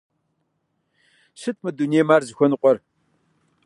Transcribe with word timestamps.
Сыт 1.41 1.55
мы 1.63 1.69
дунейм 1.77 2.09
ар 2.15 2.23
зыхуэныкъуэр? 2.27 2.77